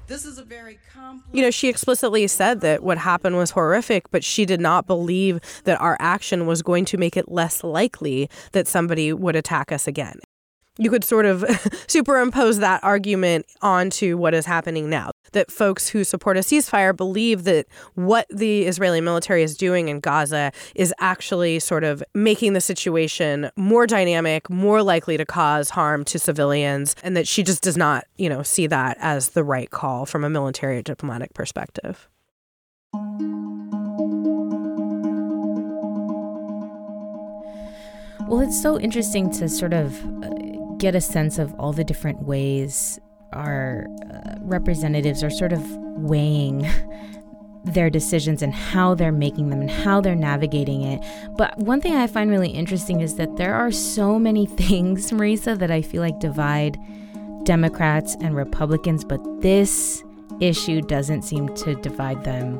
This 0.07 0.25
is 0.25 0.38
a 0.38 0.43
very 0.43 0.79
complex. 0.93 1.33
You 1.33 1.41
know, 1.41 1.51
she 1.51 1.69
explicitly 1.69 2.27
said 2.27 2.60
that 2.60 2.83
what 2.83 2.98
happened 2.98 3.38
was 3.38 3.51
horrific, 3.51 4.12
but 4.12 4.25
she 4.25 4.45
did 4.45 4.60
not 4.60 4.86
believe 4.86 5.39
that 5.63 5.79
our 5.79 5.95
action 6.01 6.45
was 6.45 6.62
going 6.62 6.83
to 6.86 6.98
make 6.98 7.15
it 7.15 7.31
less 7.31 7.63
likely 7.63 8.29
that 8.51 8.67
somebody 8.67 9.13
would 9.13 9.38
attack 9.38 9.72
us 9.72 9.88
again 9.88 10.19
you 10.77 10.89
could 10.89 11.03
sort 11.03 11.25
of 11.25 11.41
superimpose 11.87 12.59
that 12.59 12.83
argument 12.83 13.45
onto 13.61 14.17
what 14.17 14.33
is 14.33 14.45
happening 14.45 14.89
now. 14.89 15.11
That 15.33 15.51
folks 15.51 15.89
who 15.89 16.03
support 16.03 16.37
a 16.37 16.41
ceasefire 16.41 16.95
believe 16.95 17.43
that 17.43 17.67
what 17.95 18.27
the 18.29 18.63
Israeli 18.63 19.01
military 19.01 19.43
is 19.43 19.55
doing 19.55 19.87
in 19.87 19.99
Gaza 19.99 20.51
is 20.75 20.93
actually 20.99 21.59
sort 21.59 21.83
of 21.83 22.03
making 22.13 22.53
the 22.53 22.61
situation 22.61 23.49
more 23.55 23.87
dynamic, 23.87 24.49
more 24.49 24.81
likely 24.83 25.17
to 25.17 25.25
cause 25.25 25.69
harm 25.71 26.03
to 26.05 26.19
civilians, 26.19 26.95
and 27.03 27.15
that 27.17 27.27
she 27.27 27.43
just 27.43 27.61
does 27.63 27.77
not, 27.77 28.05
you 28.17 28.29
know, 28.29 28.43
see 28.43 28.67
that 28.67 28.97
as 28.99 29.29
the 29.29 29.43
right 29.43 29.69
call 29.69 30.05
from 30.05 30.23
a 30.23 30.29
military 30.29 30.77
or 30.77 30.81
diplomatic 30.81 31.33
perspective. 31.33 32.07
Well, 38.27 38.39
it's 38.39 38.59
so 38.59 38.79
interesting 38.79 39.29
to 39.31 39.49
sort 39.49 39.73
of 39.73 39.93
uh, 40.23 40.29
get 40.83 40.95
a 40.95 41.01
sense 41.01 41.39
of 41.39 41.55
all 41.57 41.71
the 41.71 41.83
different 41.85 42.23
ways 42.23 42.99
our 43.31 43.87
uh, 44.13 44.35
representatives 44.41 45.23
are 45.23 45.29
sort 45.29 45.53
of 45.53 45.63
weighing 45.95 46.69
their 47.63 47.89
decisions 47.89 48.41
and 48.41 48.53
how 48.53 48.93
they're 48.93 49.13
making 49.13 49.49
them 49.49 49.61
and 49.61 49.71
how 49.71 50.01
they're 50.01 50.13
navigating 50.13 50.83
it. 50.83 51.01
But 51.37 51.57
one 51.57 51.79
thing 51.79 51.95
I 51.95 52.05
find 52.05 52.29
really 52.29 52.49
interesting 52.49 52.99
is 52.99 53.15
that 53.15 53.37
there 53.37 53.55
are 53.55 53.71
so 53.71 54.19
many 54.19 54.45
things, 54.57 55.09
Marisa, 55.11 55.57
that 55.57 55.71
I 55.71 55.81
feel 55.81 56.01
like 56.01 56.19
divide 56.19 56.77
Democrats 57.45 58.17
and 58.19 58.35
Republicans, 58.35 59.05
but 59.05 59.21
this 59.39 60.03
issue 60.41 60.81
doesn't 60.81 61.21
seem 61.21 61.47
to 61.55 61.75
divide 61.75 62.25
them 62.25 62.59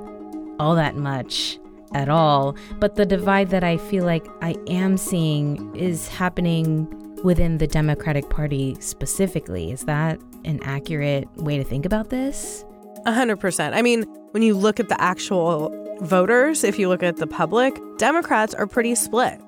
all 0.62 0.76
that 0.76 0.96
much 0.96 1.60
at 1.94 2.08
all. 2.08 2.56
But 2.80 2.96
the 2.96 3.06
divide 3.06 3.50
that 3.50 3.66
I 3.66 3.76
feel 3.76 4.06
like 4.06 4.26
I 4.42 4.56
am 4.70 4.96
seeing 4.96 5.76
is 5.76 6.08
happening 6.08 7.03
within 7.24 7.58
the 7.58 7.68
Democratic 7.68 8.30
Party 8.30 8.76
specifically. 8.80 9.72
Is 9.72 9.86
that 9.86 10.20
an 10.46 10.60
accurate 10.64 11.28
way 11.38 11.58
to 11.58 11.64
think 11.64 11.86
about 11.86 12.10
this? 12.10 12.64
A 13.06 13.14
hundred 13.14 13.40
percent. 13.40 13.76
I 13.76 13.82
mean, 13.82 14.04
when 14.32 14.44
you 14.44 14.54
look 14.54 14.80
at 14.80 14.90
the 14.90 15.02
actual 15.02 15.72
voters, 16.02 16.64
if 16.64 16.78
you 16.78 16.90
look 16.90 17.02
at 17.02 17.18
the 17.18 17.28
public, 17.28 17.78
Democrats 17.98 18.54
are 18.54 18.68
pretty 18.68 18.96
split. 18.96 19.40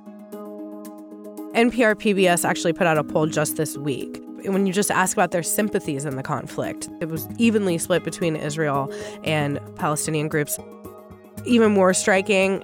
NPR 1.54 1.96
PBS 1.96 2.44
actually 2.44 2.74
put 2.74 2.86
out 2.86 2.98
a 2.98 3.04
poll 3.04 3.28
just 3.28 3.56
this 3.56 3.78
week. 3.78 4.22
When 4.44 4.66
you 4.66 4.74
just 4.74 4.92
ask 4.92 5.16
about 5.16 5.32
their 5.32 5.42
sympathies 5.42 6.06
in 6.06 6.18
the 6.18 6.24
conflict, 6.24 6.90
it 7.02 7.08
was 7.08 7.28
evenly 7.38 7.78
split 7.78 8.04
between 8.04 8.36
Israel 8.36 8.94
and 9.24 9.60
Palestinian 9.76 10.28
groups. 10.28 10.60
Even 11.46 11.72
more 11.72 11.94
striking, 11.94 12.62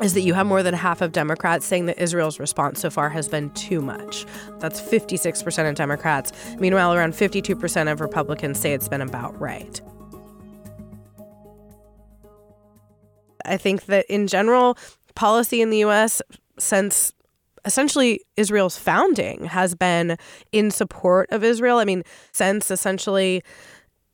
is 0.00 0.14
that 0.14 0.22
you 0.22 0.34
have 0.34 0.46
more 0.46 0.62
than 0.62 0.74
half 0.74 1.00
of 1.02 1.12
Democrats 1.12 1.66
saying 1.66 1.86
that 1.86 1.98
Israel's 1.98 2.40
response 2.40 2.80
so 2.80 2.90
far 2.90 3.10
has 3.10 3.28
been 3.28 3.50
too 3.50 3.80
much. 3.80 4.26
That's 4.58 4.80
56% 4.80 5.68
of 5.68 5.74
Democrats. 5.74 6.32
Meanwhile, 6.58 6.94
around 6.94 7.12
52% 7.12 7.92
of 7.92 8.00
Republicans 8.00 8.58
say 8.58 8.72
it's 8.72 8.88
been 8.88 9.02
about 9.02 9.38
right. 9.40 9.80
I 13.44 13.56
think 13.56 13.86
that 13.86 14.06
in 14.08 14.26
general, 14.26 14.78
policy 15.14 15.60
in 15.60 15.70
the 15.70 15.84
US 15.84 16.22
since 16.58 17.12
essentially 17.64 18.20
Israel's 18.36 18.78
founding 18.78 19.44
has 19.44 19.74
been 19.74 20.16
in 20.52 20.70
support 20.70 21.28
of 21.30 21.44
Israel. 21.44 21.78
I 21.78 21.84
mean, 21.84 22.04
since 22.32 22.70
essentially 22.70 23.42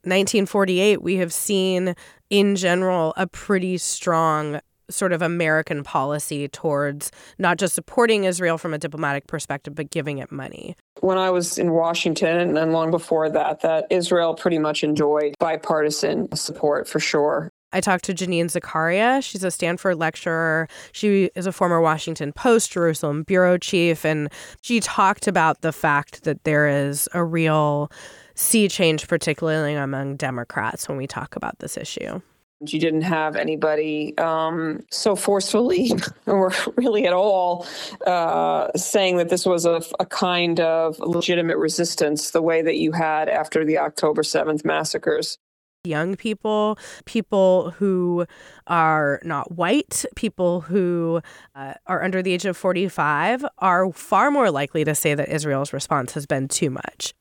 1948, 0.03 1.03
we 1.03 1.17
have 1.17 1.33
seen 1.33 1.95
in 2.31 2.57
general 2.57 3.15
a 3.17 3.27
pretty 3.27 3.79
strong 3.79 4.61
sort 4.91 5.13
of 5.13 5.23
American 5.23 5.83
policy 5.83 6.49
towards 6.49 7.11
not 7.39 7.59
just 7.59 7.75
supporting 7.75 8.25
Israel 8.25 8.59
from 8.59 8.75
a 8.75 8.79
diplomatic 8.79 9.27
perspective, 9.27 9.75
but 9.75 9.91
giving 9.91 10.19
it 10.19 10.31
money. 10.31 10.77
When 11.01 11.19
I 11.19 11.31
was 11.31 11.59
in 11.59 11.73
Washington 11.73 12.57
and 12.57 12.73
long 12.73 12.91
before 12.91 13.29
that, 13.31 13.61
that 13.61 13.87
Israel 13.91 14.35
pretty 14.35 14.59
much 14.59 14.85
enjoyed 14.85 15.35
bipartisan 15.39 16.35
support 16.35 16.89
for 16.89 17.01
sure. 17.01 17.51
I 17.73 17.81
talked 17.81 18.05
to 18.05 18.15
Janine 18.15 18.49
Zacharia. 18.49 19.21
She's 19.21 19.45
a 19.45 19.51
Stanford 19.51 19.99
lecturer. 19.99 20.69
She 20.93 21.31
is 21.35 21.47
a 21.47 21.53
former 21.53 21.81
Washington 21.81 22.33
Post, 22.33 22.73
Jerusalem 22.73 23.25
bureau 23.25 23.59
chief, 23.59 24.05
and 24.05 24.31
she 24.63 24.81
talked 24.81 25.27
about 25.27 25.61
the 25.61 25.73
fact 25.73 26.25
that 26.25 26.45
there 26.45 26.69
is 26.69 27.09
a 27.13 27.23
real 27.25 27.91
sea 28.35 28.69
change, 28.69 29.09
particularly 29.09 29.75
among 29.75 30.17
Democrats, 30.17 30.89
when 30.89 30.97
we 30.97 31.07
talk 31.07 31.37
about 31.37 31.59
this 31.59 31.77
issue. 31.77 32.21
You 32.61 32.81
didn't 32.81 33.03
have 33.03 33.37
anybody 33.37 34.17
um, 34.17 34.81
so 34.91 35.15
forcefully 35.15 35.93
or 36.27 36.53
really 36.77 37.07
at 37.07 37.13
all 37.13 37.67
uh, 38.07 38.69
saying 38.75 39.19
that 39.19 39.29
this 39.29 39.45
was 39.45 39.67
a, 39.67 39.83
a, 40.01 40.07
kind 40.07 40.59
of 40.61 40.99
legitimate 40.99 41.59
resistance 41.59 42.31
the 42.31 42.41
way 42.41 42.63
that 42.63 42.77
you 42.77 42.93
had 42.93 43.29
after 43.29 43.63
the 43.63 43.79
October 43.79 44.23
7th 44.23 44.65
massacres. 44.65 45.37
Young 45.85 46.17
people, 46.17 46.79
people 47.05 47.73
who 47.73 48.27
are 48.67 49.21
not 49.23 49.53
white, 49.53 50.07
people 50.17 50.63
who 50.63 51.21
uh, 51.55 51.75
are 51.87 52.03
under 52.03 52.23
the 52.23 52.33
age 52.33 52.47
of 52.47 52.57
45 52.57 53.45
are 53.59 53.93
far 53.93 54.31
more 54.31 54.51
likely 54.51 54.83
to 54.83 54.95
say 54.95 55.15
that 55.15 55.29
Israel's 55.29 55.75
response 55.75 56.13
has 56.15 56.25
been 56.25 56.49
too 56.49 56.71
much. 56.71 57.15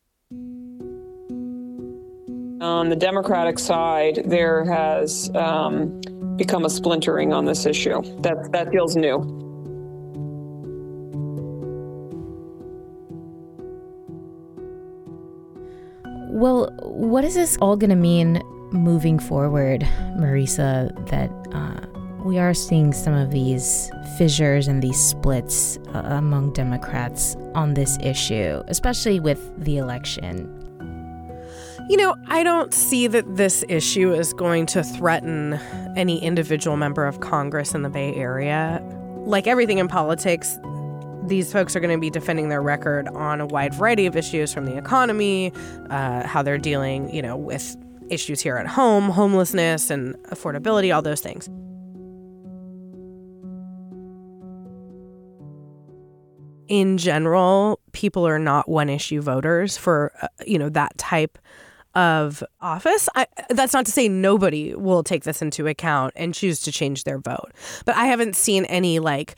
On 2.62 2.88
the 2.88 2.96
Democratic 2.96 3.60
side, 3.60 4.22
there 4.26 4.64
has 4.64 5.30
um, 5.36 6.00
become 6.38 6.64
a 6.64 6.70
splintering 6.70 7.34
on 7.34 7.44
this 7.44 7.66
issue. 7.66 8.02
That 8.22 8.52
that 8.54 8.72
feels 8.72 8.96
new. 8.96 9.18
Well, 16.32 16.70
what 16.82 17.26
is 17.26 17.36
this 17.36 17.58
all 17.62 17.76
going 17.76 17.90
to 17.90 17.96
mean 17.96 18.42
moving 18.72 19.20
forward, 19.20 19.82
Marisa? 20.18 20.94
That 21.10 21.30
uh, 21.54 21.86
we 22.24 22.40
are 22.40 22.54
seeing 22.54 22.94
some 22.94 23.14
of 23.14 23.32
these 23.32 23.92
fissures 24.18 24.70
and 24.70 24.82
these 24.82 25.00
splits 25.00 25.78
uh, 25.94 26.04
among 26.06 26.54
Democrats 26.54 27.36
on 27.54 27.74
this 27.74 27.98
issue, 28.02 28.64
especially 28.68 29.20
with 29.20 29.52
the 29.64 29.78
election 29.78 30.55
you 31.88 31.98
know, 31.98 32.16
I 32.28 32.42
don't 32.42 32.74
see 32.74 33.06
that 33.08 33.36
this 33.36 33.64
issue 33.70 34.12
is 34.12 34.34
going 34.34 34.66
to 34.68 34.84
threaten 34.84 35.54
any 35.96 36.22
individual 36.22 36.78
member 36.78 37.06
of 37.06 37.20
Congress 37.20 37.76
in 37.76 37.84
the 37.84 37.90
Bay 37.90 38.14
Area. 38.16 38.82
Like 39.26 39.46
everything 39.46 39.78
in 39.78 39.88
politics, 39.88 40.58
these 41.28 41.52
folks 41.52 41.76
are 41.76 41.80
going 41.80 41.96
to 41.96 42.02
be 42.02 42.10
defending 42.10 42.50
their 42.50 42.62
record 42.62 43.08
on 43.10 43.40
a 43.40 43.46
wide 43.46 43.76
variety 43.76 44.08
of 44.08 44.16
issues 44.16 44.52
from 44.52 44.66
the 44.66 44.76
economy, 44.78 45.52
uh, 45.92 46.26
how 46.28 46.42
they're 46.42 46.58
dealing, 46.58 47.14
you 47.14 47.22
know, 47.22 47.38
with 47.38 47.76
issues 48.10 48.42
here 48.42 48.58
at 48.58 48.68
home, 48.68 49.10
homelessness 49.10 49.92
and 49.92 50.16
affordability, 50.26 50.94
all 50.94 51.04
those 51.04 51.22
things. 51.22 51.50
in 56.68 56.98
general, 56.98 57.80
people 57.92 58.28
are 58.28 58.40
not 58.40 58.68
one 58.68 58.90
issue 58.90 59.22
voters 59.22 59.78
for, 59.78 60.12
uh, 60.22 60.28
you 60.46 60.58
know, 60.58 60.70
that 60.70 60.98
type 60.98 61.38
of 61.38 61.65
office. 61.96 63.08
I, 63.16 63.28
that's 63.50 63.74
not 63.74 63.86
to 63.86 63.92
say 63.92 64.08
nobody 64.10 64.76
will 64.76 65.04
take 65.04 65.24
this 65.24 65.42
into 65.42 65.68
account 65.68 66.14
and 66.16 66.34
choose 66.34 66.60
to 66.62 66.72
change 66.72 67.04
their 67.04 67.20
vote. 67.20 67.52
But 67.86 67.96
I 67.96 68.06
haven't 68.06 68.36
seen 68.36 68.66
any 68.66 69.00
like, 69.00 69.36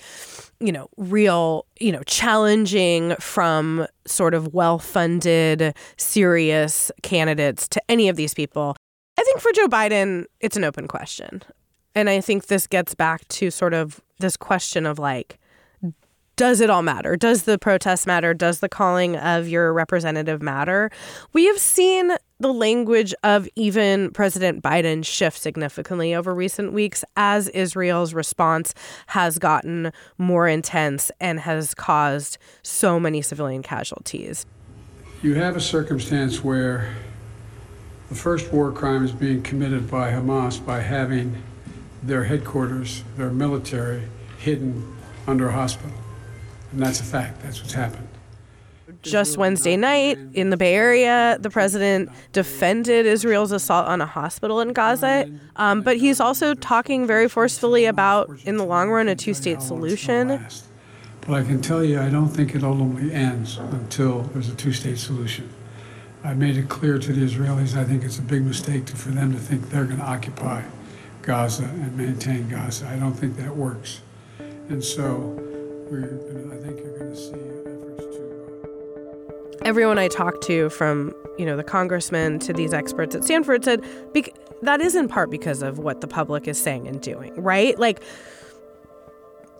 you 0.59 0.71
know, 0.71 0.89
real, 0.97 1.65
you 1.79 1.91
know, 1.91 2.03
challenging 2.03 3.15
from 3.19 3.87
sort 4.05 4.33
of 4.33 4.53
well 4.53 4.79
funded, 4.79 5.75
serious 5.97 6.91
candidates 7.03 7.67
to 7.69 7.81
any 7.89 8.09
of 8.09 8.15
these 8.15 8.33
people. 8.33 8.75
I 9.19 9.23
think 9.23 9.39
for 9.39 9.51
Joe 9.51 9.67
Biden, 9.67 10.25
it's 10.39 10.57
an 10.57 10.63
open 10.63 10.87
question. 10.87 11.43
And 11.95 12.09
I 12.09 12.21
think 12.21 12.47
this 12.47 12.67
gets 12.67 12.93
back 12.93 13.27
to 13.29 13.49
sort 13.49 13.73
of 13.73 13.99
this 14.19 14.37
question 14.37 14.85
of 14.85 14.99
like, 14.99 15.39
does 16.35 16.61
it 16.61 16.69
all 16.69 16.83
matter? 16.83 17.15
Does 17.15 17.43
the 17.43 17.57
protest 17.57 18.05
matter? 18.05 18.35
Does 18.35 18.59
the 18.59 18.69
calling 18.69 19.17
of 19.17 19.47
your 19.47 19.73
representative 19.73 20.41
matter? 20.41 20.91
We 21.33 21.45
have 21.45 21.57
seen 21.57 22.11
the 22.39 22.53
language 22.53 23.13
of 23.23 23.47
even 23.55 24.11
President 24.11 24.61
Biden 24.61 25.03
shift 25.05 25.39
significantly 25.39 26.13
over 26.13 26.33
recent 26.33 26.73
weeks 26.73 27.03
as 27.15 27.49
Israel's 27.49 28.13
response 28.13 28.73
has 29.07 29.39
gotten 29.39 29.91
more 30.17 30.47
intense 30.47 31.11
and 31.19 31.39
has 31.39 31.73
caused 31.73 32.37
so 32.61 32.99
many 32.99 33.21
civilian 33.21 33.63
casualties. 33.63 34.45
You 35.23 35.33
have 35.35 35.55
a 35.55 35.61
circumstance 35.61 36.43
where 36.43 36.93
the 38.09 38.15
first 38.15 38.53
war 38.53 38.71
crime 38.71 39.03
is 39.03 39.11
being 39.11 39.41
committed 39.41 39.89
by 39.89 40.11
Hamas 40.11 40.63
by 40.63 40.81
having 40.81 41.41
their 42.03 42.25
headquarters, 42.25 43.03
their 43.17 43.31
military, 43.31 44.03
hidden 44.37 44.95
under 45.25 45.49
a 45.49 45.51
hospital. 45.51 45.97
And 46.71 46.81
that's 46.81 46.99
a 46.99 47.03
fact. 47.03 47.41
That's 47.41 47.59
what's 47.59 47.73
happened. 47.73 48.06
Just 49.01 49.37
Wednesday 49.37 49.77
night 49.77 50.17
in 50.33 50.49
the 50.49 50.57
Bay 50.57 50.73
Area, 50.73 51.37
the 51.39 51.49
president 51.49 52.09
defended 52.33 53.05
Israel's 53.05 53.51
assault 53.51 53.87
on 53.87 54.01
a 54.01 54.05
hospital 54.05 54.59
in 54.59 54.73
Gaza. 54.73 55.31
Um, 55.55 55.81
but 55.81 55.97
he's 55.97 56.19
also 56.19 56.53
talking 56.53 57.07
very 57.07 57.29
forcefully 57.29 57.85
about, 57.85 58.29
in 58.45 58.57
the 58.57 58.65
long 58.65 58.89
run, 58.89 59.07
a 59.07 59.15
two 59.15 59.33
state 59.33 59.61
solution. 59.61 60.45
But 61.21 61.33
I 61.33 61.43
can 61.43 61.61
tell 61.61 61.83
you, 61.83 61.99
I 61.99 62.09
don't 62.09 62.29
think 62.29 62.55
it 62.55 62.63
ultimately 62.63 63.13
ends 63.13 63.57
until 63.57 64.23
there's 64.33 64.49
a 64.49 64.55
two 64.55 64.71
state 64.73 64.97
solution. 64.97 65.49
I 66.23 66.33
made 66.33 66.57
it 66.57 66.67
clear 66.67 66.97
to 66.97 67.13
the 67.13 67.21
Israelis 67.21 67.75
I 67.75 67.83
think 67.83 68.03
it's 68.03 68.17
a 68.17 68.21
big 68.21 68.43
mistake 68.43 68.85
to, 68.87 68.95
for 68.95 69.09
them 69.09 69.31
to 69.33 69.39
think 69.39 69.69
they're 69.69 69.85
going 69.85 69.99
to 69.99 70.05
occupy 70.05 70.63
Gaza 71.21 71.65
and 71.65 71.95
maintain 71.95 72.49
Gaza. 72.49 72.87
I 72.87 72.95
don't 72.97 73.13
think 73.13 73.35
that 73.37 73.55
works. 73.55 74.01
And 74.39 74.83
so 74.83 75.37
I 75.87 76.57
think 76.57 76.79
you're 76.79 76.97
going 76.97 77.11
to 77.11 77.15
see. 77.15 77.46
Everyone 79.63 79.97
I 79.97 80.07
talked 80.07 80.43
to, 80.43 80.69
from 80.69 81.13
you 81.37 81.45
know 81.45 81.57
the 81.57 81.63
congressman 81.63 82.39
to 82.39 82.53
these 82.53 82.73
experts 82.73 83.15
at 83.15 83.23
Stanford, 83.23 83.63
said 83.63 83.83
that 84.61 84.81
is 84.81 84.95
in 84.95 85.07
part 85.07 85.29
because 85.29 85.61
of 85.61 85.79
what 85.79 86.01
the 86.01 86.07
public 86.07 86.47
is 86.47 86.59
saying 86.59 86.87
and 86.87 87.01
doing, 87.01 87.33
right? 87.35 87.77
Like. 87.77 88.01